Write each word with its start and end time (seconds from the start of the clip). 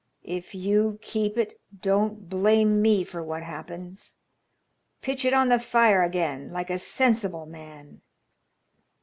If 0.25 0.55
you 0.55 0.97
keep 1.03 1.37
it, 1.37 1.59
don't 1.79 2.27
blame 2.27 2.81
me 2.81 3.03
for 3.03 3.21
what 3.21 3.43
happens. 3.43 4.17
Pitch 5.03 5.25
it 5.25 5.33
on 5.35 5.49
the 5.49 5.59
fire 5.59 6.01
again 6.01 6.51
like 6.51 6.71
a 6.71 6.79
sensible 6.79 7.45
man." 7.45 8.01